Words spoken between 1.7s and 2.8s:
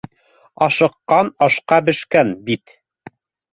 бешкән, бит.